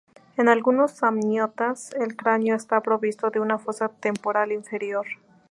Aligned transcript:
En 0.35 0.49
algunos 0.49 1.03
amniotas, 1.03 1.93
el 1.93 2.15
cráneo 2.15 2.55
está 2.55 2.81
provisto 2.81 3.29
de 3.29 3.39
una 3.39 3.59
fosa 3.59 3.87
temporal 3.87 4.51
inferior. 4.51 5.05